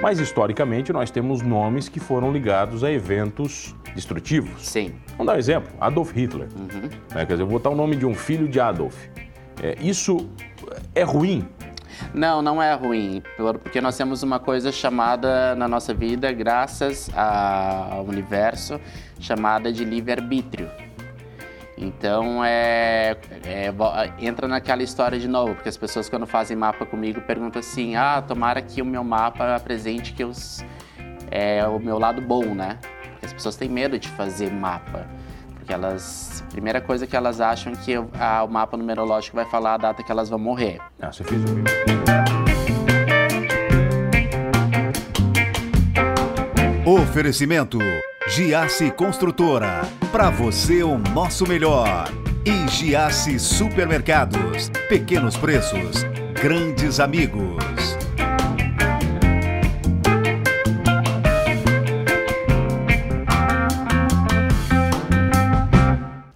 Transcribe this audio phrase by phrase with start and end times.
[0.00, 4.66] Mas historicamente nós temos nomes que foram ligados a eventos destrutivos.
[4.66, 4.94] Sim.
[5.10, 6.48] Vamos dar um exemplo: Adolf Hitler.
[6.56, 6.88] Uhum.
[7.14, 8.96] É, quer dizer, eu vou botar o nome de um filho de Adolf.
[9.62, 10.28] É, isso
[10.94, 11.46] é ruim?
[12.14, 13.22] Não, não é ruim,
[13.62, 18.80] porque nós temos uma coisa chamada na nossa vida, graças ao universo,
[19.20, 20.70] chamada de livre-arbítrio.
[21.80, 23.72] Então, é, é,
[24.18, 28.20] entra naquela história de novo, porque as pessoas quando fazem mapa comigo perguntam assim, ah,
[28.20, 30.62] tomara que o meu mapa apresente que os,
[31.30, 32.78] é o meu lado bom, né?
[33.12, 35.06] Porque as pessoas têm medo de fazer mapa,
[35.54, 39.46] porque elas, a primeira coisa que elas acham é que ah, o mapa numerológico vai
[39.46, 40.78] falar a data que elas vão morrer.
[41.00, 41.60] Ah, você fez o
[46.90, 47.78] Oferecimento
[48.28, 49.80] Giasse Construtora.
[50.12, 52.04] Para você o nosso melhor.
[52.44, 54.68] E Giasse Supermercados.
[54.88, 57.56] Pequenos preços, grandes amigos.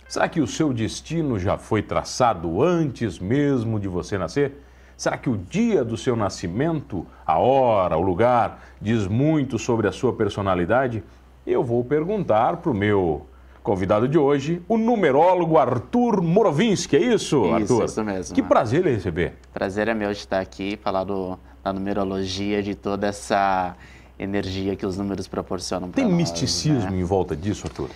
[0.08, 4.64] Será que o seu destino já foi traçado antes mesmo de você nascer?
[4.96, 9.92] Será que o dia do seu nascimento, a hora, o lugar, diz muito sobre a
[9.92, 11.04] sua personalidade?
[11.46, 13.26] Eu vou perguntar para o meu
[13.62, 16.96] convidado de hoje, o numerólogo Arthur Morovinski.
[16.96, 17.84] É isso, isso Arthur?
[17.84, 18.34] Isso mesmo.
[18.34, 19.34] Que prazer ele receber.
[19.52, 23.76] Prazer é meu de estar aqui, falar do, da numerologia, de toda essa
[24.18, 25.96] energia que os números proporcionam para.
[25.96, 27.00] Tem nós, misticismo né?
[27.00, 27.90] em volta disso, Arthur?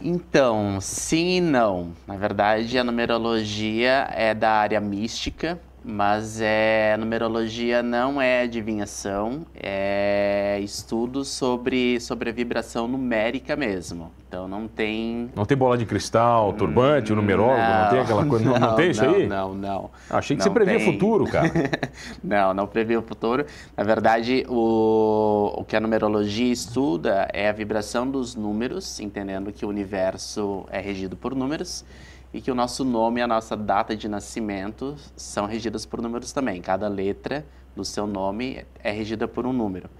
[0.00, 1.92] Então, sim e não.
[2.06, 9.46] Na verdade, a numerologia é da área mística, mas é, a numerologia não é adivinhação,
[9.54, 14.12] é estudo sobre, sobre a vibração numérica mesmo.
[14.28, 15.30] Então não tem.
[15.34, 18.44] Não tem bola de cristal, turbante, hum, numerólogo, não, não, tem aquela coisa.
[18.44, 19.26] Não, não, tem isso não, aí?
[19.26, 19.90] Não, não.
[20.08, 21.50] Achei que você previa o futuro, cara.
[22.22, 23.44] não, não previa o futuro.
[23.76, 29.66] Na verdade, o, o que a numerologia estuda é a vibração dos números, entendendo que
[29.66, 31.84] o universo é regido por números
[32.32, 36.32] e que o nosso nome e a nossa data de nascimento são regidas por números
[36.32, 36.60] também.
[36.62, 39.90] Cada letra do seu nome é regida por um número.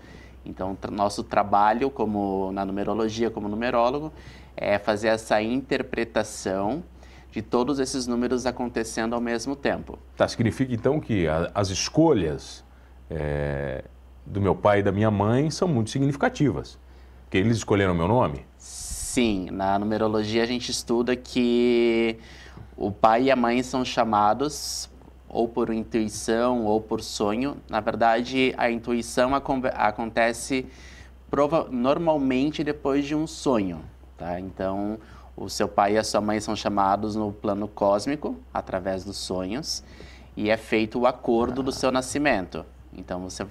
[0.45, 4.13] Então, nosso trabalho como na numerologia, como numerólogo,
[4.57, 6.83] é fazer essa interpretação
[7.31, 9.99] de todos esses números acontecendo ao mesmo tempo.
[10.17, 12.65] Tá, significa então que a, as escolhas
[13.09, 13.85] é,
[14.27, 16.79] do meu pai e da minha mãe são muito significativas.
[17.29, 18.45] Que eles escolheram meu nome?
[18.59, 18.90] Sim,
[19.51, 22.17] na numerologia a gente estuda que
[22.77, 24.89] o pai e a mãe são chamados
[25.29, 27.57] ou por intuição ou por sonho.
[27.69, 30.67] Na verdade, a intuição acontece
[31.71, 33.81] normalmente depois de um sonho,
[34.17, 34.39] tá?
[34.39, 34.99] Então,
[35.37, 39.83] o seu pai e a sua mãe são chamados no plano cósmico através dos sonhos
[40.37, 42.65] e é feito o acordo do seu nascimento.
[42.93, 43.49] Então você uh,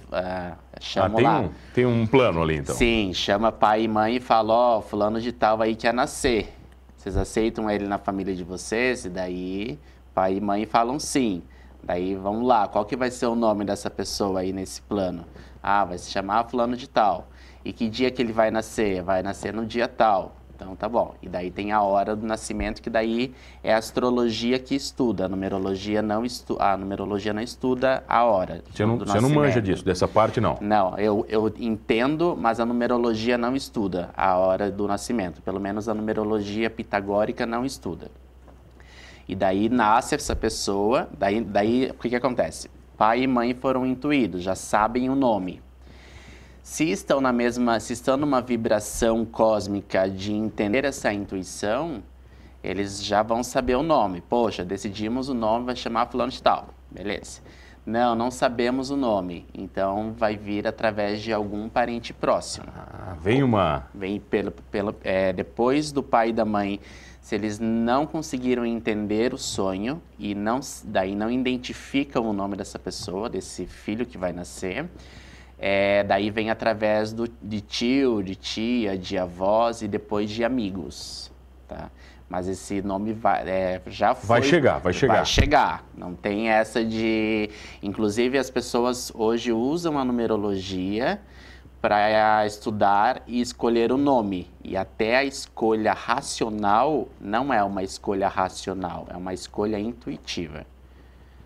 [0.79, 1.39] chama ah, tem lá.
[1.39, 2.75] Um, tem um plano ali, então.
[2.75, 6.53] Sim, chama pai e mãe e fala, ó, oh, fulano de tal aí quer nascer.
[6.97, 9.05] Vocês aceitam ele na família de vocês?
[9.05, 9.79] E daí
[10.13, 11.41] pai e mãe falam sim.
[11.81, 15.25] Daí vamos lá, qual que vai ser o nome dessa pessoa aí nesse plano?
[15.63, 17.29] Ah, vai se chamar fulano de tal.
[17.63, 19.01] E que dia que ele vai nascer?
[19.01, 20.35] Vai nascer no dia tal.
[20.59, 21.15] Então tá bom.
[21.21, 23.33] E daí tem a hora do nascimento, que daí
[23.63, 25.25] é a astrologia que estuda.
[25.25, 28.61] A numerologia não, estu a numerologia não estuda a hora.
[28.69, 30.57] Você não, você não manja disso, dessa parte não?
[30.59, 35.41] Não, eu, eu entendo, mas a numerologia não estuda a hora do nascimento.
[35.41, 38.11] Pelo menos a numerologia pitagórica não estuda.
[39.29, 42.69] E daí nasce essa pessoa, daí, daí o que, que acontece?
[42.97, 45.61] Pai e mãe foram intuídos, já sabem o nome.
[46.69, 52.03] Se estão na mesma, se estão numa vibração cósmica de entender essa intuição,
[52.63, 54.21] eles já vão saber o nome.
[54.21, 56.67] Poxa, decidimos o nome, vai chamar fulano de tal.
[56.91, 57.41] Beleza.
[57.83, 59.47] Não, não sabemos o nome.
[59.51, 62.67] Então vai vir através de algum parente próximo.
[62.67, 63.87] Ah, vem uma.
[63.91, 66.79] Vem pelo, pelo, é, depois do pai e da mãe.
[67.19, 72.77] Se eles não conseguiram entender o sonho e não, daí não identificam o nome dessa
[72.77, 74.87] pessoa, desse filho que vai nascer,
[75.59, 81.29] é, daí vem através do, de tio, de tia, de avós e depois de amigos,
[81.67, 81.89] tá?
[82.29, 84.27] Mas esse nome vai, é, já foi...
[84.27, 85.15] Vai chegar, vai chegar.
[85.15, 85.83] Vai chegar.
[85.97, 87.49] Não tem essa de...
[87.81, 91.19] Inclusive, as pessoas hoje usam a numerologia
[91.81, 94.47] para estudar e escolher o nome.
[94.63, 100.65] E até a escolha racional não é uma escolha racional, é uma escolha intuitiva.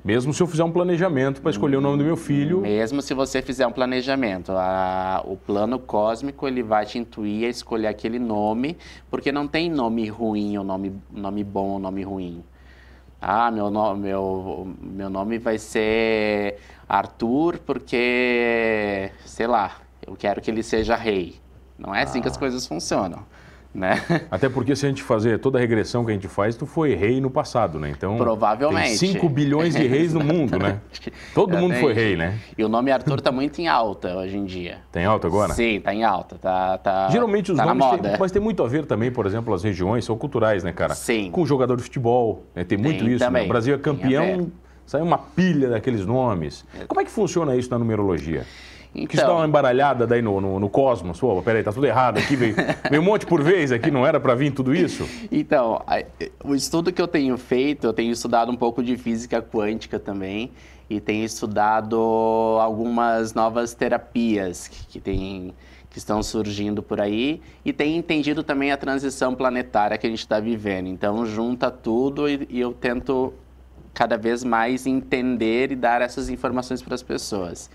[0.03, 2.59] Mesmo se eu fizer um planejamento para escolher o nome do meu filho.
[2.59, 7.49] Mesmo se você fizer um planejamento, a, o plano cósmico ele vai te intuir a
[7.49, 8.77] escolher aquele nome,
[9.09, 12.43] porque não tem nome ruim ou nome, nome bom ou nome ruim.
[13.21, 16.57] Ah, meu nome, meu, meu nome vai ser
[16.89, 21.35] Arthur porque sei lá, eu quero que ele seja rei.
[21.79, 23.25] Não é assim que as coisas funcionam.
[23.73, 23.99] Né?
[24.29, 26.93] Até porque se a gente fazer toda a regressão que a gente faz, tu foi
[26.93, 27.89] rei no passado, né?
[27.89, 28.99] Então, Provavelmente.
[28.99, 30.79] tem 5 bilhões de reis no mundo, né?
[31.33, 32.37] Todo mundo foi rei, né?
[32.55, 34.77] E o nome Arthur tá muito em alta hoje em dia.
[34.91, 35.53] Tem alta agora?
[35.53, 36.37] Sim, tá em alta.
[36.37, 38.09] Tá, tá, Geralmente os tá nomes moda.
[38.09, 40.93] têm, mas tem muito a ver também, por exemplo, as regiões são culturais, né, cara?
[40.93, 41.31] Sim.
[41.31, 42.63] Com o jogador de futebol, né?
[42.63, 43.29] tem muito Tem isso.
[43.29, 43.43] né?
[43.43, 44.51] O Brasil é tem campeão,
[44.85, 46.63] sai uma pilha daqueles nomes.
[46.87, 48.45] Como é que funciona isso na numerologia?
[48.93, 51.19] Que isso dá uma Então, embaralhada daí no, no, no cosmos.
[51.19, 52.55] Pô, peraí, tá tudo errado aqui, veio,
[52.89, 55.07] veio um monte por vez aqui, não era pra vir tudo isso?
[55.31, 55.81] então,
[56.43, 60.51] o estudo que eu tenho feito, eu tenho estudado um pouco de física quântica também
[60.87, 61.97] e tenho estudado
[62.61, 65.55] algumas novas terapias que, que, tem,
[65.89, 70.19] que estão surgindo por aí e tenho entendido também a transição planetária que a gente
[70.19, 70.87] está vivendo.
[70.87, 73.33] Então, junta tudo e, e eu tento
[73.91, 77.69] cada vez mais entender e dar essas informações para as pessoas.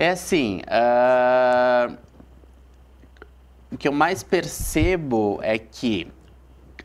[0.00, 1.90] É assim, ah,
[3.70, 6.10] o que eu mais percebo é que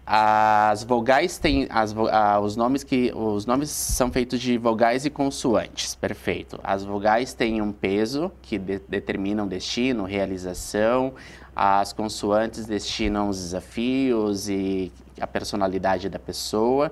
[0.05, 5.09] as vogais têm as, ah, os nomes que os nomes são feitos de vogais e
[5.09, 6.59] consoantes, perfeito.
[6.61, 11.13] As vogais têm um peso que de- determinam destino, realização.
[11.55, 14.91] As consoantes destinam os desafios e
[15.21, 16.91] a personalidade da pessoa.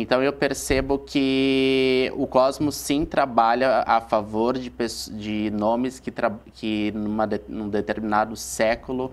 [0.00, 4.70] Então eu percebo que o Cosmos sim trabalha a favor de,
[5.10, 6.12] de nomes que,
[6.54, 9.10] que numa de- num determinado século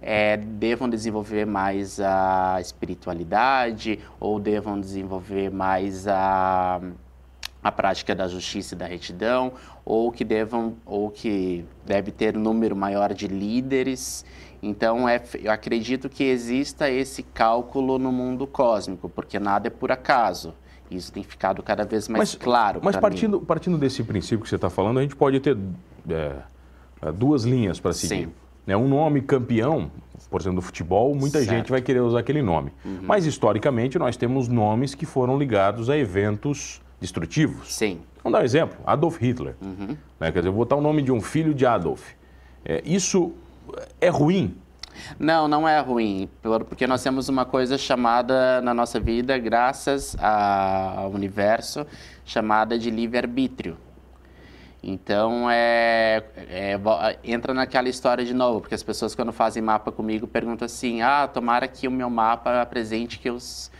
[0.00, 6.80] eh, devam desenvolver mais a espiritualidade ou devam desenvolver mais a,
[7.62, 9.52] a prática da justiça e da retidão
[9.84, 14.24] ou que devam ou que deve ter um número maior de líderes.
[14.62, 19.90] Então, é, eu acredito que exista esse cálculo no mundo cósmico, porque nada é por
[19.90, 20.54] acaso.
[20.90, 22.80] Isso tem ficado cada vez mais claro.
[22.82, 23.14] Mas pra mim.
[23.14, 25.56] partindo, partindo desse princípio que você está falando, a gente pode ter
[26.08, 28.24] é, duas linhas para seguir.
[28.26, 28.32] Sim.
[28.66, 28.76] Né?
[28.76, 29.90] Um nome campeão,
[30.28, 31.50] por exemplo, do futebol, muita Certo.
[31.50, 31.56] Uhum.
[31.56, 32.72] gente vai querer usar aquele nome.
[33.02, 37.72] Mas, historicamente, nós temos nomes que foram ligados a eventos destrutivos.
[37.74, 38.00] Sim.
[38.22, 39.54] Vamos dar um exemplo: Adolf Hitler.
[39.60, 39.96] Uhum.
[40.18, 40.30] Né?
[40.32, 42.12] Quer dizer, eu vou botar o nome de um filho de Adolf.
[42.64, 43.32] É, isso
[44.00, 44.56] é ruim?
[45.18, 50.14] Não, não é ruim, por- porque nós temos uma coisa chamada na nossa vida, graças
[50.20, 51.86] ao universo,
[52.24, 53.78] chamada de livre-arbítrio.
[54.82, 56.78] Então, é, é,
[57.22, 61.28] entra naquela história de novo, porque as pessoas quando fazem mapa comigo perguntam assim, ah,
[61.28, 63.70] tomara que o meu mapa apresente que os,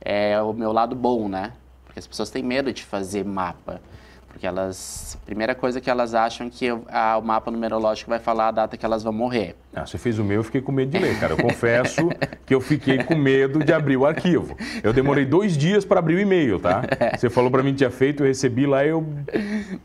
[0.00, 1.52] é o meu lado bom, né?
[1.98, 3.80] Porque as pessoas têm medo de fazer mapa.
[4.28, 5.18] Porque elas.
[5.20, 8.48] A primeira coisa que elas acham é que eu- ah, o mapa numerológico vai falar
[8.48, 9.56] a data que elas vão morrer.
[9.74, 11.32] Ah, você fez o meu, eu fiquei com medo de ler, cara.
[11.32, 12.08] Eu confesso
[12.46, 14.54] que eu fiquei com medo de abrir o arquivo.
[14.82, 16.82] Eu demorei dois dias para abrir o e-mail, tá?
[17.18, 19.04] Você falou para mim que tinha feito, eu recebi lá, eu.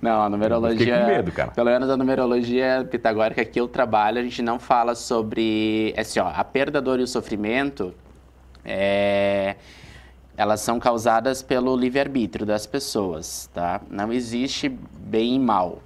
[0.01, 0.77] Não, a numerologia.
[0.77, 1.51] fiquei com medo, cara.
[1.51, 5.93] Pelo menos a numerologia pitagórica que eu trabalho, a gente não fala sobre.
[5.95, 7.93] é Assim, ó, a perda, a dor e o sofrimento.
[8.65, 9.12] é,
[10.35, 13.81] elas são causadas pelo livre-arbítrio das pessoas, tá?
[13.89, 15.79] Não existe bem e mal.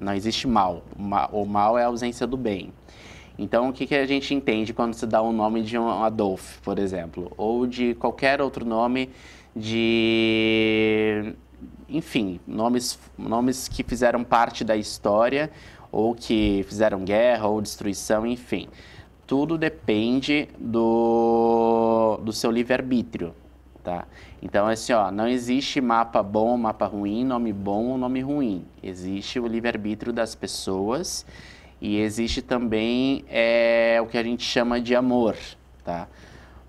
[0.00, 0.82] Não existe mal.
[0.98, 2.72] O ma- O mal é a ausência do bem.
[3.38, 6.58] Então, o que, que a gente entende quando se dá o nome de um Adolf,
[6.62, 7.32] por exemplo?
[7.36, 9.10] Ou de qualquer outro nome
[9.54, 11.34] de...
[11.88, 15.50] Enfim, nomes, nomes que fizeram parte da história
[15.90, 18.68] ou que fizeram guerra ou destruição, enfim.
[19.26, 23.34] Tudo depende do, do seu livre-arbítrio,
[23.84, 24.06] tá?
[24.42, 28.64] Então, assim, ó, não existe mapa bom, mapa ruim, nome bom nome ruim.
[28.82, 31.24] Existe o livre-arbítrio das pessoas
[31.80, 35.36] e existe também é, o que a gente chama de amor,
[35.84, 36.08] tá?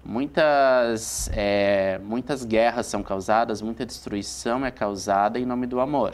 [0.03, 6.13] Muitas, é, muitas guerras são causadas, muita destruição é causada em nome do amor,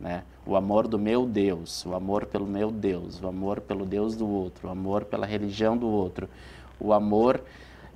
[0.00, 0.22] né?
[0.46, 4.28] O amor do meu Deus, o amor pelo meu Deus, o amor pelo Deus do
[4.28, 6.30] outro, o amor pela religião do outro,
[6.78, 7.42] o amor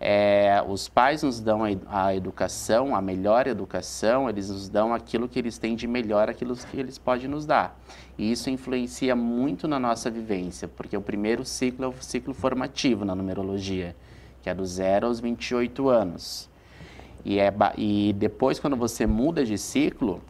[0.02, 4.95] é, os pais nos dão a, ed- a educação, a melhor educação, eles nos dão
[4.95, 7.78] aquilo que eles têm de melhor, aquilo que eles podem nos dar.
[8.16, 13.04] E isso influencia muito na nossa vivência, porque o primeiro ciclo é o ciclo formativo
[13.04, 13.95] na numerologia,
[14.42, 16.49] que é do 0 aos 28 anos.
[17.23, 20.23] E, é, e depois, quando você muda de ciclo,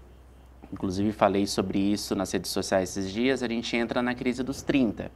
[0.72, 4.62] inclusive falei sobre isso nas redes sociais esses dias, a gente entra na crise dos
[4.62, 5.12] 30.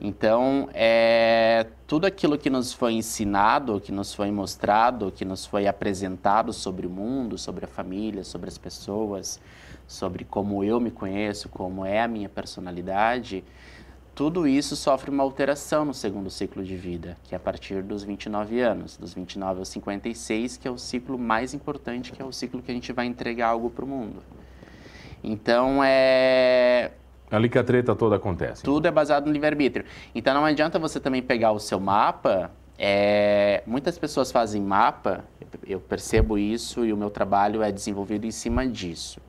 [0.00, 5.66] Então, é, tudo aquilo que nos foi ensinado, que nos foi mostrado, que nos foi
[5.66, 9.40] apresentado sobre o mundo, sobre a família, sobre as pessoas,
[9.88, 13.42] sobre como eu me conheço, como é a minha personalidade,
[14.18, 18.02] tudo isso sofre uma alteração no segundo ciclo de vida, que é a partir dos
[18.02, 22.32] 29 anos, dos 29 aos 56, que é o ciclo mais importante, que é o
[22.32, 24.20] ciclo que a gente vai entregar algo para o mundo.
[25.22, 26.90] Então, é,
[27.30, 28.62] Ali que a treta toda acontece.
[28.62, 29.84] Tudo é baseado no livre-arbítrio.
[30.14, 32.50] Então não adianta você também pegar o seu mapa.
[32.78, 33.62] É...
[33.66, 35.24] Muitas pessoas fazem mapa,
[35.66, 39.20] eu percebo isso e o meu trabalho é desenvolvido em cima disso.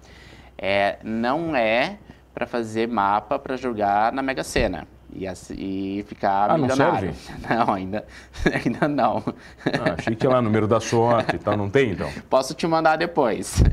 [0.58, 1.00] É...
[1.04, 1.98] Não é
[2.34, 5.26] para fazer mapa para jogar na Mega Sena e,
[5.58, 7.08] e ficar ah, milionário.
[7.08, 7.48] Não, serve?
[7.50, 8.06] não, ainda,
[8.66, 9.24] ainda não.
[9.66, 12.10] Ah, achei que tinha lá número da sorte e tal, não tem então?
[12.30, 13.64] Posso te mandar depois.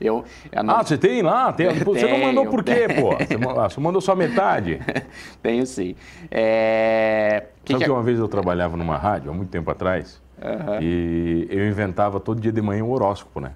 [0.00, 0.76] eu, eu não...
[0.76, 1.52] Ah, você tem lá?
[1.52, 3.00] Tem, você tenho, não mandou por quê, tenho.
[3.00, 3.16] pô?
[3.16, 4.80] Você, ah, você mandou só metade.
[5.42, 5.94] tenho sim.
[6.30, 7.46] É...
[7.64, 10.80] Que Sabe que, que uma vez eu trabalhava numa rádio, há muito tempo atrás, uhum.
[10.80, 13.52] e eu inventava todo dia de manhã um horóscopo, né?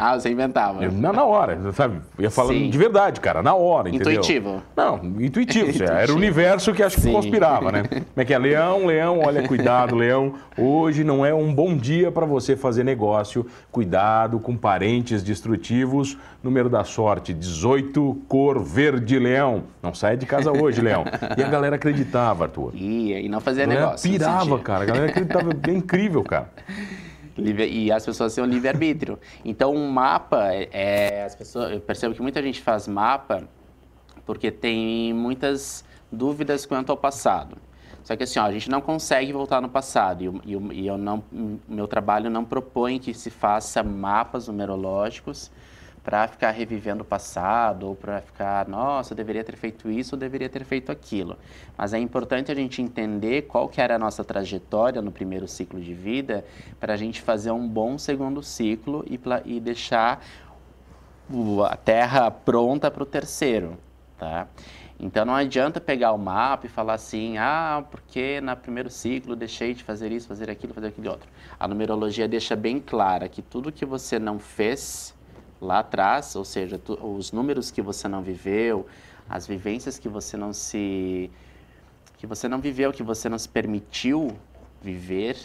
[0.00, 0.84] Ah, você inventava.
[0.84, 2.00] Eu, na, na hora, sabe?
[2.20, 2.70] Ia falando Sim.
[2.70, 4.12] de verdade, cara, na hora, entendeu?
[4.12, 4.62] Intuitivo.
[4.76, 5.70] Não, intuitivo.
[5.74, 5.90] intuitivo.
[5.90, 7.12] Era o universo que acho que Sim.
[7.12, 7.82] conspirava, né?
[7.82, 8.38] Como é que é?
[8.38, 10.34] Leão, leão, olha, cuidado, leão.
[10.56, 13.44] Hoje não é um bom dia para você fazer negócio.
[13.72, 16.16] Cuidado com parentes destrutivos.
[16.44, 19.64] Número da sorte, 18, cor verde, leão.
[19.82, 21.02] Não saia de casa hoje, leão.
[21.36, 22.70] E a galera acreditava, Arthur.
[22.76, 24.08] Ia, e não fazia negócio.
[24.08, 24.84] Pirava, cara.
[24.84, 25.50] A galera acreditava.
[25.66, 26.52] É incrível, cara
[27.38, 29.18] e as pessoas têm o livre-arbítrio.
[29.44, 33.48] Então, um mapa, é, é, as pessoas, eu percebo que muita gente faz mapa
[34.26, 37.56] porque tem muitas dúvidas quanto ao passado.
[38.02, 40.98] Só que assim, ó, a gente não consegue voltar no passado e, e, e eu
[40.98, 41.22] não,
[41.68, 45.50] meu trabalho não propõe que se faça mapas numerológicos
[46.08, 50.18] para ficar revivendo o passado ou para ficar, nossa, eu deveria ter feito isso, ou
[50.18, 51.36] deveria ter feito aquilo.
[51.76, 55.78] Mas é importante a gente entender qual que era a nossa trajetória no primeiro ciclo
[55.78, 56.46] de vida
[56.80, 60.24] para a gente fazer um bom segundo ciclo e, e deixar
[61.68, 63.76] a Terra pronta para o terceiro,
[64.16, 64.48] tá?
[64.98, 69.74] Então não adianta pegar o mapa e falar assim, ah, porque no primeiro ciclo deixei
[69.74, 71.28] de fazer isso, fazer aquilo, fazer aquele outro.
[71.60, 75.17] A numerologia deixa bem clara que tudo que você não fez
[75.60, 78.86] lá atrás, ou seja, tu, os números que você não viveu,
[79.28, 81.30] as vivências que você não se
[82.16, 84.32] que você não viveu, que você não se permitiu
[84.82, 85.36] viver,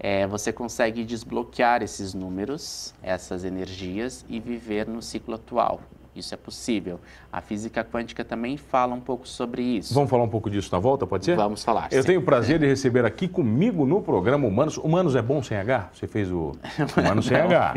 [0.00, 5.80] é, você consegue desbloquear esses números, essas energias e viver no ciclo atual.
[6.18, 6.98] Isso é possível.
[7.32, 9.94] A física quântica também fala um pouco sobre isso.
[9.94, 11.36] Vamos falar um pouco disso na volta, pode ser?
[11.36, 11.88] Vamos falar.
[11.92, 12.08] Eu sim.
[12.08, 14.76] tenho o prazer de receber aqui comigo no programa Humanos.
[14.76, 15.90] Humanos é bom sem H?
[15.94, 16.52] Você fez o
[16.96, 17.74] Humanos sem H.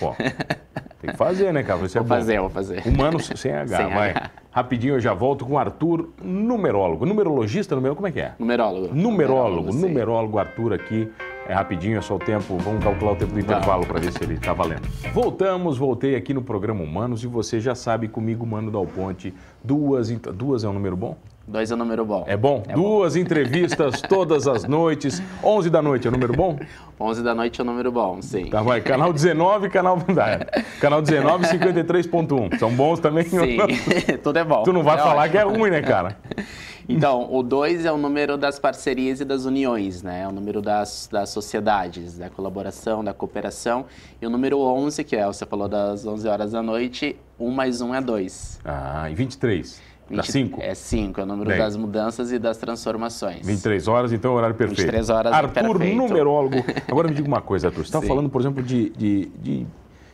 [0.00, 0.12] Pô,
[1.04, 1.78] tem que fazer, né, cara?
[1.78, 2.82] Você vou é fazer, vou fazer.
[2.86, 4.10] Humanos sem H, sem vai.
[4.10, 4.30] H.
[4.50, 7.04] Rapidinho eu já volto com o Arthur, numerólogo.
[7.04, 8.32] Numerologista, numerólogo, como é que é?
[8.38, 8.94] Numerólogo.
[8.94, 11.10] Numerólogo, numerólogo, numerólogo Arthur aqui
[11.46, 12.56] é rapidinho, é só o tempo.
[12.58, 14.88] Vamos calcular o tempo do intervalo para ver se ele está valendo.
[15.12, 20.08] Voltamos, voltei aqui no programa Humanos e você já sabe comigo, Mano Dal Ponte, duas.
[20.10, 21.16] Duas é um número bom?
[21.46, 22.24] Dois é um número bom.
[22.26, 22.62] É bom?
[22.66, 23.20] É Duas bom.
[23.20, 25.22] entrevistas todas as noites.
[25.42, 26.58] 11 da noite é um número bom?
[26.98, 28.46] 11 da noite é um número bom, sim.
[28.46, 28.80] Tá, vai.
[28.80, 29.98] Canal 19, canal.
[30.80, 32.58] Canal 19, 53.1.
[32.58, 33.24] São bons também?
[33.24, 33.58] Sim,
[34.22, 34.62] tudo é bom.
[34.62, 35.32] Tu não vai é falar ótimo.
[35.32, 36.16] que é ruim, né, cara?
[36.86, 40.20] Então, o 2 é o número das parcerias e das uniões, né?
[40.20, 43.86] É o número das, das sociedades, da colaboração, da cooperação.
[44.20, 47.80] E o número 11, que é, você falou das 11 horas da noite, 1 mais
[47.80, 48.60] 1 é 2.
[48.66, 49.80] Ah, e 23?
[50.08, 50.62] 20, Dá 5?
[50.62, 51.58] É 5, é o número Bem.
[51.58, 53.46] das mudanças e das transformações.
[53.46, 54.82] 23 horas, então é o horário perfeito.
[54.82, 56.56] 23 horas Arthur, é numerólogo.
[56.88, 57.84] Agora me diga uma coisa, Arthur.
[57.84, 59.66] Você estava falando, por exemplo, de, de, de,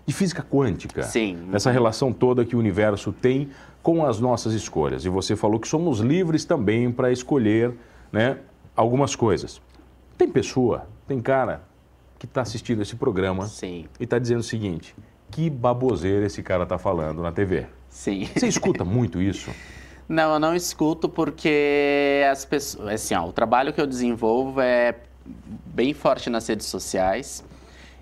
[0.07, 1.03] de física quântica.
[1.03, 1.49] Sim.
[1.51, 3.51] Dessa relação toda que o universo tem
[3.83, 5.05] com as nossas escolhas.
[5.05, 7.73] E você falou que somos livres também para escolher
[8.13, 8.39] né,
[8.77, 9.61] algumas coisas.
[10.17, 11.63] Tem pessoa, tem cara
[12.19, 13.87] que está assistindo esse programa Sim.
[13.99, 14.95] e está dizendo o seguinte:
[15.31, 17.67] que baboseira esse cara está falando na TV.
[17.89, 18.29] Sim.
[18.37, 19.51] Você escuta muito isso?
[20.11, 24.97] Não, eu não escuto porque as pessoas, assim, ó, o trabalho que eu desenvolvo é
[25.25, 27.45] bem forte nas redes sociais.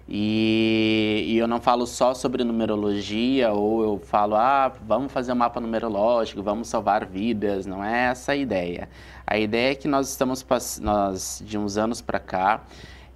[0.09, 5.35] E, e, eu não falo só sobre numerologia, ou eu falo, ah, vamos fazer um
[5.35, 7.67] mapa numerológico, vamos salvar vidas.
[7.67, 8.89] Não é essa a ideia.
[9.27, 10.43] A ideia é que nós estamos,
[10.81, 12.63] nós, de uns anos para cá,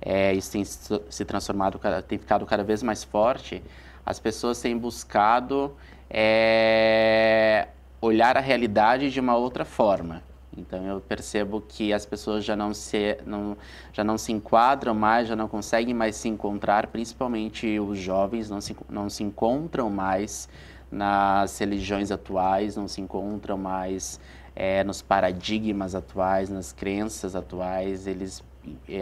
[0.03, 3.63] é, isso tem se transformado, tem ficado cada vez mais forte.
[4.05, 5.75] As pessoas têm buscado
[6.11, 7.69] é,
[8.03, 10.23] olhar a realidade de uma outra forma.
[10.55, 13.57] Então eu percebo que as pessoas já não se não,
[13.93, 18.61] já não se enquadram mais, já não conseguem mais se encontrar, principalmente os jovens não
[18.61, 20.49] se, não se encontram mais
[20.91, 24.21] nas religiões atuais, não se encontram mais
[24.55, 28.07] é, nos paradigmas atuais, nas crenças atuais.
[28.07, 28.45] Eles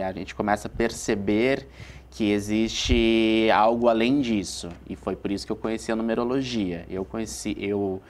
[0.03, 1.67] a gente começa a perceber
[2.09, 6.85] que existe algo além disso e foi por isso que eu conheci a numerologia.
[6.89, 8.01] Eu conheci eu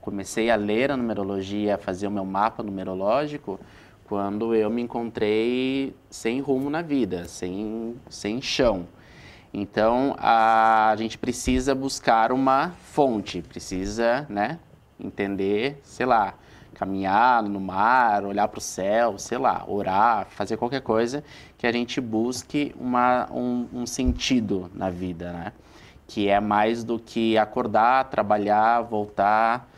[0.00, 3.60] comecei a ler a numerologia, a fazer o meu mapa numerológico,
[4.04, 8.88] quando eu me encontrei sem rumo na vida, sem, sem chão.
[9.52, 14.58] Então, a, a gente precisa buscar uma fonte, precisa, né,
[14.98, 16.34] entender, sei lá,
[16.74, 21.22] caminhar no mar, olhar para o céu, sei lá, orar, fazer qualquer coisa
[21.58, 25.52] que a gente busque uma, um, um sentido na vida, né?
[26.06, 29.69] Que é mais do que acordar, trabalhar, voltar,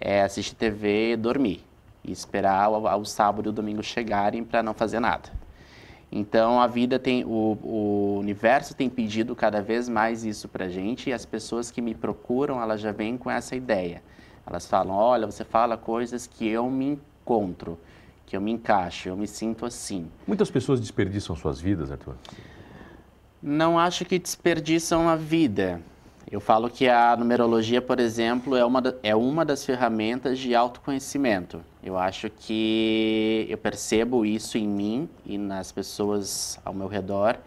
[0.00, 1.64] é, assistir TV, dormir
[2.04, 5.30] e esperar o, o sábado e o domingo chegarem para não fazer nada.
[6.10, 11.10] Então a vida tem, o, o, universo tem pedido cada vez mais isso para gente
[11.10, 14.02] e as pessoas que me procuram elas já vêm com essa ideia.
[14.46, 17.78] Elas falam, olha, você fala coisas que eu me encontro,
[18.24, 20.10] que eu me encaixo, eu me sinto assim.
[20.26, 22.14] Muitas pessoas desperdiçam suas vidas, Arthur.
[23.42, 25.82] Não acho que desperdiçam a vida.
[26.30, 31.62] Eu falo que a numerologia, por exemplo, é uma, é uma das ferramentas de autoconhecimento.
[31.82, 37.38] Eu acho que eu percebo isso em mim e nas pessoas ao meu redor,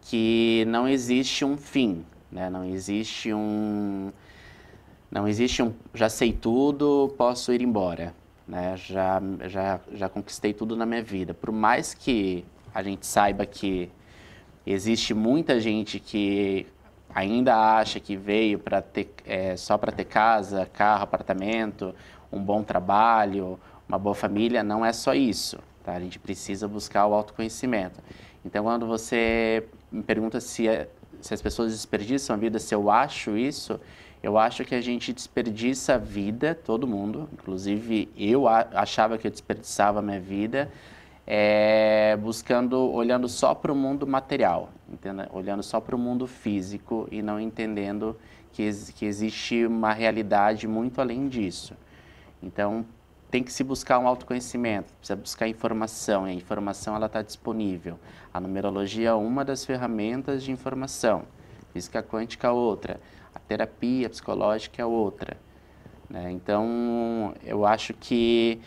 [0.00, 2.48] que não existe um fim, né?
[2.48, 4.10] não existe um.
[5.10, 5.74] Não existe um.
[5.92, 8.14] Já sei tudo, posso ir embora.
[8.48, 8.78] Né?
[8.78, 11.34] Já, já, já conquistei tudo na minha vida.
[11.34, 13.90] Por mais que a gente saiba que
[14.66, 16.66] existe muita gente que
[17.14, 21.94] ainda acha que veio para ter é, só para ter casa, carro, apartamento,
[22.30, 23.58] um bom trabalho,
[23.88, 25.58] uma boa família, não é só isso.
[25.84, 25.92] Tá?
[25.92, 28.00] A gente precisa buscar o autoconhecimento.
[28.44, 30.88] Então, quando você me pergunta se, é,
[31.20, 33.80] se as pessoas desperdiçam a vida, se eu acho isso,
[34.22, 39.30] eu acho que a gente desperdiça a vida, todo mundo, inclusive eu achava que eu
[39.30, 40.70] desperdiçava a minha vida,
[41.26, 45.28] é, buscando, olhando só para o mundo material, entende?
[45.32, 48.16] olhando só para o mundo físico e não entendendo
[48.52, 51.74] que, que existe uma realidade muito além disso.
[52.42, 52.86] Então,
[53.30, 57.98] tem que se buscar um autoconhecimento, precisa buscar informação, e a informação ela está disponível.
[58.32, 61.24] A numerologia é uma das ferramentas de informação,
[61.72, 63.00] física quântica é outra,
[63.34, 65.36] a terapia psicológica é outra.
[66.08, 66.30] Né?
[66.30, 68.60] Então, eu acho que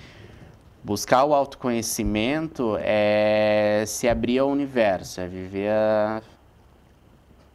[0.84, 6.22] Buscar o autoconhecimento é se abrir ao universo, é viver a...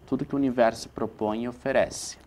[0.07, 2.19] tudo que o universo propõe e oferece.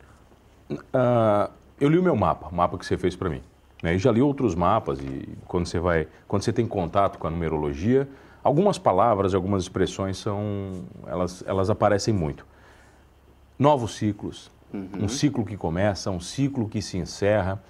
[0.70, 3.42] Uh, eu li o meu mapa, o mapa que você fez para mim.
[3.82, 3.96] Né?
[3.96, 7.30] E já li outros mapas e quando você vai, quando você tem contato com a
[7.30, 8.10] numerologia,
[8.44, 12.46] algumas palavras, algumas expressões são, elas, elas aparecem muito.
[13.58, 14.90] Novos ciclos, uhum.
[15.04, 17.62] um ciclo que começa, um ciclo que se encerra.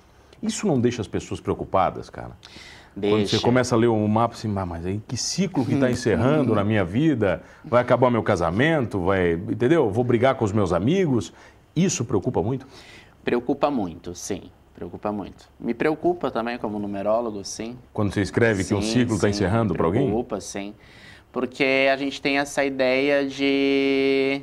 [0.42, 2.38] Isso não deixa as pessoas preocupadas, cara?
[2.98, 3.16] Deixa.
[3.16, 5.90] Quando você começa a ler o mapa, assim, ah, mas aí que ciclo que está
[5.92, 7.44] encerrando na minha vida?
[7.64, 9.00] Vai acabar meu casamento?
[9.00, 9.92] Vai, entendeu?
[9.92, 11.32] Vou brigar com os meus amigos?
[11.76, 12.66] Isso preocupa muito?
[13.24, 14.50] Preocupa muito, sim.
[14.74, 15.48] Preocupa muito.
[15.60, 17.78] Me preocupa também como numerólogo, sim.
[17.94, 20.06] Quando você escreve sim, que um ciclo está encerrando para alguém?
[20.08, 20.74] Preocupa, sim.
[21.32, 24.42] Porque a gente tem essa ideia de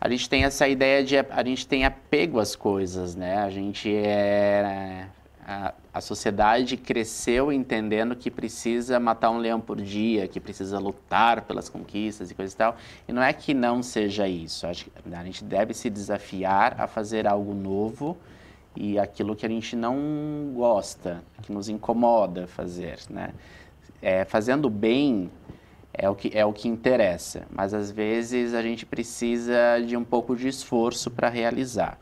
[0.00, 3.36] a gente tem essa ideia de a gente tem apego às coisas, né?
[3.38, 5.06] A gente é
[5.44, 11.42] a, a sociedade cresceu entendendo que precisa matar um leão por dia, que precisa lutar
[11.42, 12.76] pelas conquistas e coisa e tal.
[13.08, 14.66] E não é que não seja isso.
[14.66, 14.72] A
[15.24, 18.16] gente deve se desafiar a fazer algo novo
[18.76, 23.30] e aquilo que a gente não gosta, que nos incomoda fazer, né?
[24.00, 25.30] É, fazendo bem
[25.92, 30.02] é o que é o que interessa, mas às vezes a gente precisa de um
[30.02, 31.98] pouco de esforço para realizar.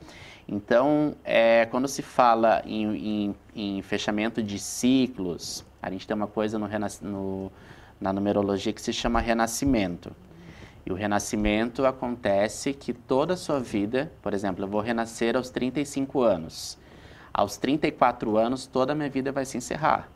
[0.53, 6.27] Então, é, quando se fala em, em, em, fechamento de ciclos, a gente tem uma
[6.27, 6.69] coisa no,
[7.03, 7.53] no,
[8.01, 10.11] na numerologia que se chama renascimento.
[10.85, 15.51] E o renascimento acontece que toda a sua vida, por exemplo, eu vou renascer aos
[15.51, 16.77] 35 anos.
[17.33, 20.09] Aos 34 anos, toda a minha vida vai se encerrar.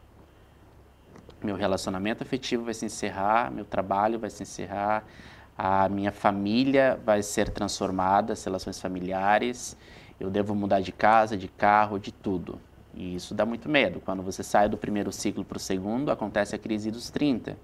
[1.40, 5.05] Meu relacionamento afetivo vai se encerrar, meu trabalho vai se encerrar,
[5.57, 9.77] a minha família vai ser transformada, as relações familiares,
[10.18, 12.59] eu devo mudar de casa, de carro, de tudo.
[12.94, 14.00] E isso dá muito medo.
[14.00, 17.57] Quando você sai do primeiro ciclo para o segundo, acontece a crise dos 30,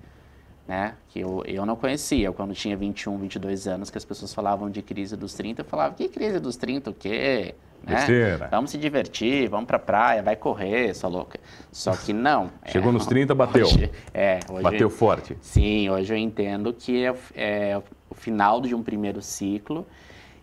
[0.66, 0.94] né?
[1.08, 2.32] Que eu, eu não conhecia.
[2.32, 5.94] Quando tinha 21, 22 anos, que as pessoas falavam de crise dos 30, eu falava,
[5.94, 7.54] que crise dos 30, o quê?
[7.82, 8.36] Né?
[8.50, 11.40] Vamos se divertir, vamos para a praia, vai correr, sua louca.
[11.72, 12.50] Só que não.
[12.66, 13.66] Chegou é, nos 30, bateu.
[13.66, 15.36] Hoje, é, hoje, bateu forte.
[15.40, 19.86] Sim, hoje eu entendo que é, é o final de um primeiro ciclo.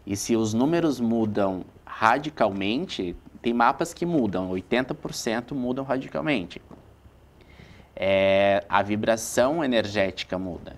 [0.05, 1.65] E se os números mudam
[1.97, 6.61] radicalmente, tem mapas que mudam, 80% mudam radicalmente.
[7.95, 10.75] É, a vibração energética muda.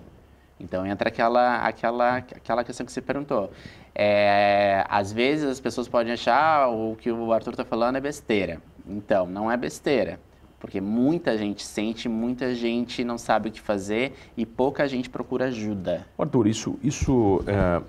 [0.58, 3.52] Então entra aquela, aquela, aquela questão que você perguntou.
[3.94, 8.00] É, às vezes as pessoas podem achar ah, o que o Arthur está falando é
[8.00, 8.62] besteira.
[8.86, 10.18] Então, não é besteira.
[10.58, 15.46] Porque muita gente sente, muita gente não sabe o que fazer e pouca gente procura
[15.46, 16.06] ajuda.
[16.18, 17.82] Arthur, isso, isso é,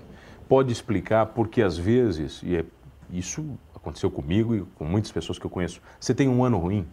[0.46, 2.64] pode explicar porque às vezes, e é
[3.12, 5.80] isso aconteceu comigo e com muitas pessoas que eu conheço.
[6.00, 6.86] Você tem um ano ruim?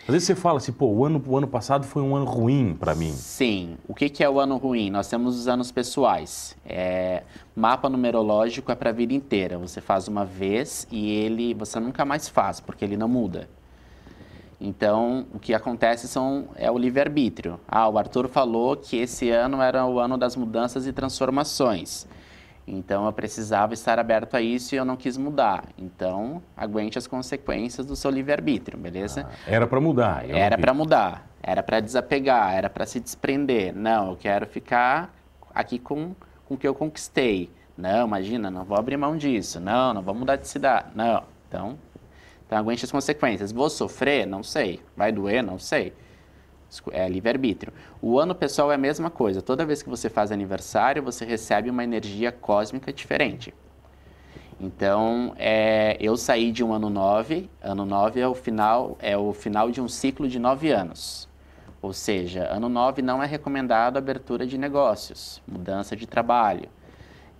[0.00, 2.76] Às vezes você fala assim, pô, o ano, o ano passado foi um ano ruim
[2.78, 3.12] para mim.
[3.12, 3.78] Sim.
[3.88, 4.90] O que, que é o ano ruim?
[4.90, 6.56] Nós temos os anos pessoais.
[6.66, 7.22] É,
[7.54, 9.56] mapa numerológico é para a vida inteira.
[9.56, 13.48] Você faz uma vez e ele você nunca mais faz, porque ele não muda.
[14.60, 17.58] Então, o que acontece são, é o livre-arbítrio.
[17.66, 22.06] Ah, o Arthur falou que esse ano era o ano das mudanças e transformações.
[22.66, 25.64] Então eu precisava estar aberto a isso e eu não quis mudar.
[25.76, 29.26] Então aguente as consequências do seu livre-arbítrio, beleza?
[29.28, 30.28] Ah, era para mudar.
[30.28, 33.74] Era para mudar, era para desapegar, era para se desprender.
[33.74, 35.14] Não, eu quero ficar
[35.54, 36.14] aqui com,
[36.46, 37.50] com o que eu conquistei.
[37.76, 39.60] Não, imagina, não vou abrir mão disso.
[39.60, 40.88] Não, não vou mudar de cidade.
[40.94, 41.24] Não.
[41.48, 41.78] Então,
[42.46, 43.52] então aguente as consequências.
[43.52, 44.26] Vou sofrer?
[44.26, 44.80] Não sei.
[44.96, 45.42] Vai doer?
[45.42, 45.92] Não sei
[46.90, 47.72] é livre-arbítrio.
[48.00, 49.42] O ano pessoal é a mesma coisa.
[49.42, 53.54] Toda vez que você faz aniversário, você recebe uma energia cósmica diferente.
[54.60, 57.50] Então, é, eu saí de um ano 9.
[57.62, 61.28] Ano 9 é o final, é o final de um ciclo de 9 anos.
[61.82, 66.68] Ou seja, ano 9 não é recomendado abertura de negócios, mudança de trabalho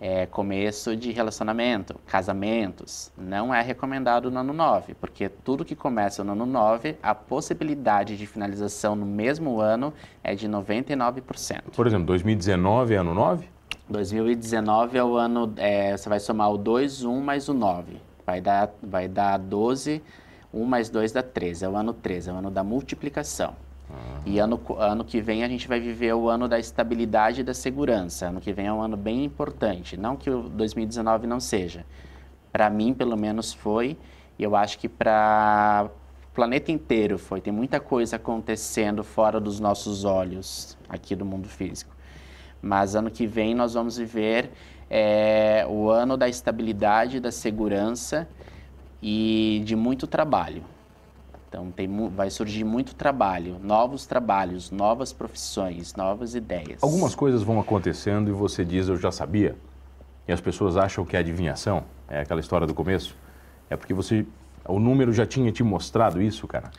[0.05, 6.23] é, começo de relacionamento, casamentos, não é recomendado no ano 9, porque tudo que começa
[6.23, 11.71] no ano 9, a possibilidade de finalização no mesmo ano é de 99%.
[11.75, 13.49] Por exemplo, 2019 é ano 9?
[13.88, 18.43] 2019 é o ano, é, você vai somar o 2, 1 mais o 9, vai
[18.43, 20.03] dar, vai dar 12,
[20.53, 23.57] 1 mais 2 dá 13, é o ano 13, é o ano da multiplicação.
[24.26, 27.52] E ano, ano que vem a gente vai viver o ano da estabilidade e da
[27.52, 28.28] segurança.
[28.28, 29.96] Ano que vem é um ano bem importante.
[29.96, 31.85] Não que o 2019 não seja.
[32.50, 33.98] Para mim, pelo menos, foi.
[34.38, 35.90] E eu acho que para
[36.30, 37.40] o planeta inteiro foi.
[37.40, 41.94] Tem muita coisa acontecendo fora dos nossos olhos aqui do mundo físico.
[42.62, 44.50] Mas ano que vem nós vamos viver
[44.88, 48.26] é, o ano da estabilidade, da segurança
[49.02, 50.64] e de muito trabalho.
[51.55, 56.83] Então tem, vai surgir muito trabalho, novos trabalhos, novas profissões, novas ideias.
[56.83, 59.55] Algumas coisas vão acontecendo e você diz eu já sabia.
[60.27, 61.85] E as pessoas acham que é adivinhação.
[62.09, 63.14] É aquela história do começo.
[63.71, 64.27] É porque você
[64.67, 66.73] o número já tinha te mostrado isso, cara.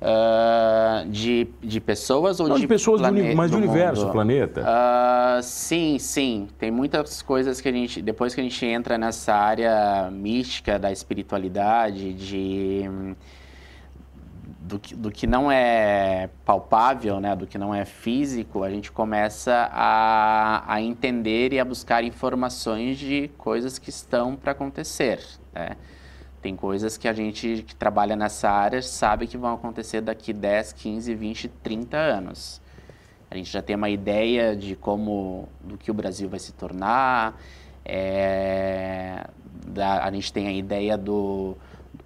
[0.00, 3.34] Uh, de, de pessoas ou Não, de, de pessoas, plane...
[3.36, 4.12] mas do, universo, mundo?
[4.12, 4.62] planeta?
[4.62, 6.48] Uh, sim, sim.
[6.58, 10.90] Tem muitas coisas que a gente, depois que a gente entra nessa área mística da
[10.90, 12.90] espiritualidade, de
[14.60, 18.92] do que, do que não é palpável, né, do que não é físico, a gente
[18.92, 25.24] começa a, a entender e a buscar informações de coisas que estão para acontecer.
[25.52, 25.70] Né?
[26.42, 30.74] Tem coisas que a gente que trabalha nessa área sabe que vão acontecer daqui 10,
[30.74, 32.60] 15, 20, 30 anos.
[33.30, 37.40] A gente já tem uma ideia de como, do que o Brasil vai se tornar,
[37.84, 39.26] é,
[39.66, 41.56] da, a gente tem a ideia do,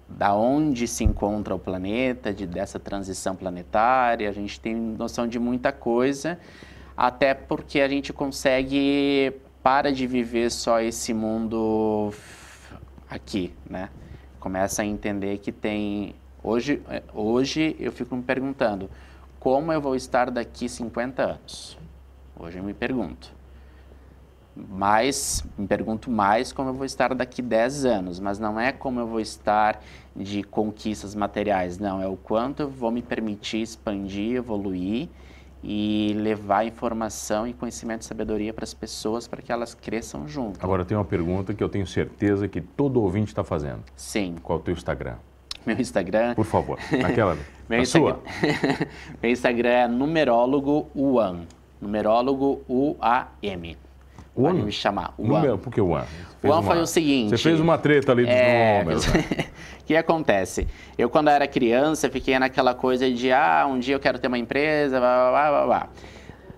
[0.07, 5.39] da onde se encontra o planeta, de, dessa transição planetária, a gente tem noção de
[5.39, 6.39] muita coisa,
[6.95, 12.13] até porque a gente consegue para de viver só esse mundo
[13.09, 13.89] aqui, né?
[14.39, 16.13] Começa a entender que tem
[16.43, 16.81] hoje
[17.13, 18.89] hoje eu fico me perguntando
[19.39, 21.77] como eu vou estar daqui 50 anos.
[22.37, 23.33] Hoje eu me pergunto.
[24.55, 29.01] Mas, me pergunto mais como eu vou estar daqui 10 anos, mas não é como
[29.01, 29.81] eu vou estar
[30.15, 35.09] de conquistas materiais, não, é o quanto eu vou me permitir expandir, evoluir
[35.61, 40.63] e levar informação e conhecimento e sabedoria para as pessoas para que elas cresçam junto.
[40.63, 43.83] Agora tem uma pergunta que eu tenho certeza que todo ouvinte está fazendo.
[43.95, 44.35] Sim.
[44.41, 45.15] Qual é o teu Instagram?
[45.65, 46.35] Meu Instagram.
[46.35, 47.35] Por favor, aquela.
[47.67, 48.17] Meu, Instagram...
[49.21, 51.47] Meu Instagram é numerólogo UAM.
[51.81, 53.75] Numerólogo U-A-M.
[54.35, 55.13] Pode me chamar.
[55.17, 56.05] O Número, por que o One?
[56.43, 57.29] O One foi o seguinte...
[57.29, 59.07] Você fez uma treta ali dos é, números.
[59.07, 59.23] Né?
[59.81, 60.67] O que acontece?
[60.97, 64.37] Eu, quando era criança, fiquei naquela coisa de, ah, um dia eu quero ter uma
[64.37, 65.89] empresa, blá, blá, blá, blá.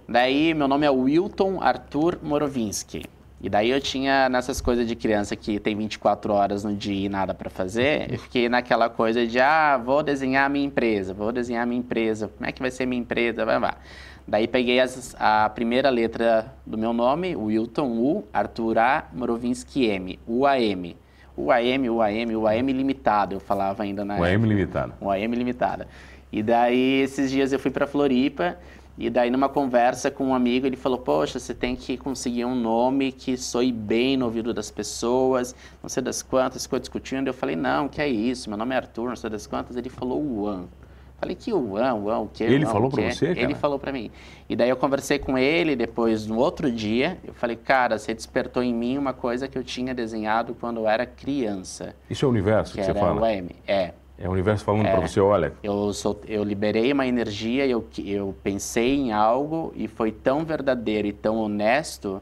[0.08, 3.04] Daí, meu nome é Wilton Arthur Morovinski.
[3.42, 7.10] E daí eu tinha nessas coisas de criança que tem 24 horas no dia e
[7.10, 11.68] nada para fazer, eu fiquei naquela coisa de, ah, vou desenhar minha empresa, vou desenhar
[11.68, 13.76] minha empresa, como é que vai ser minha empresa, vai, vai.
[14.28, 20.20] Daí peguei as, a primeira letra do meu nome, Wilton U, Arthur A, Morovinski M,
[20.28, 20.96] UAM.
[21.38, 24.94] UAM, UAM, UAM limitado, eu falava ainda na UAM limitada.
[25.00, 25.88] UAM limitada.
[26.30, 28.58] E daí esses dias eu fui para Floripa
[28.98, 32.56] e daí numa conversa com um amigo ele falou: "Poxa, você tem que conseguir um
[32.56, 37.28] nome que soe bem no ouvido das pessoas, não sei das quantas, ficou discutindo".
[37.28, 38.50] Eu falei: "Não, que é isso?
[38.50, 39.78] Meu nome é Arthur, não sei das quantas".
[39.78, 40.66] Ele falou: "Uan".
[41.20, 42.44] Falei, que One, One, o quê?
[42.44, 43.12] Ele falou o quê?
[43.12, 43.40] você, cara?
[43.42, 44.12] Ele falou pra mim.
[44.48, 48.62] E daí eu conversei com ele, depois, no outro dia, eu falei, cara, você despertou
[48.62, 52.32] em mim uma coisa que eu tinha desenhado quando eu era criança, Isso é o
[52.32, 53.20] universo que, que você fala?
[53.20, 53.50] o M.
[53.68, 53.94] É.
[54.20, 54.92] É o universo falando É.
[54.92, 59.72] pra você, olha, Eu, sou, eu liberei uma energia, eu, que- eu pensei em algo
[59.76, 62.22] e foi tão verdadeiro e tão honesto,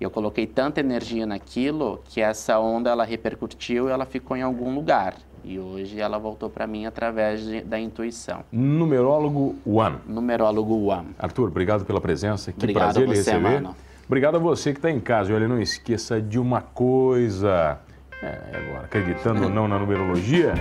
[0.00, 4.74] eu coloquei tanta energia naquilo que essa onda ela repercutiu e ela ficou em algum
[4.74, 5.14] lugar.
[5.44, 8.44] E hoje ela voltou para mim através de- da intuição.
[8.52, 9.96] numerólogo One.
[10.06, 11.08] Numerólogo One.
[11.18, 12.52] Arthur, obrigado pela presença.
[12.52, 13.60] Que Obrigado prazer a lhe você, receber.
[13.60, 13.76] mano.
[14.06, 15.32] Obrigado a você que está em casa.
[15.34, 17.78] Olha, não esqueça de uma coisa.
[18.22, 20.52] É, agora, acreditando ou não na numerologia,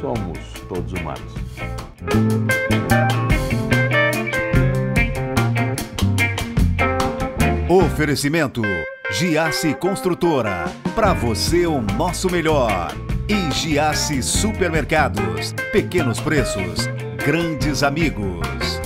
[0.00, 1.32] somos todos humanos.
[7.68, 8.62] Oferecimento
[9.12, 10.64] Giasse Construtora.
[10.94, 12.92] Para você o nosso melhor.
[13.30, 15.52] E Giasse Supermercados.
[15.70, 16.88] Pequenos preços,
[17.18, 18.77] grandes amigos.